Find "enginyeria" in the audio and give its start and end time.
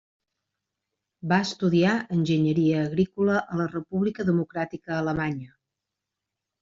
2.17-2.79